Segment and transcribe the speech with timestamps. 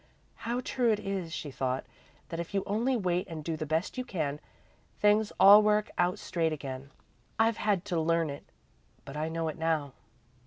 [0.49, 1.85] "How true it is," she thought,
[2.29, 4.39] "that if you only wait and do the best you can,
[4.99, 6.89] things all work out straight again.
[7.37, 8.45] I've had to learn it,
[9.05, 9.93] but I know it now."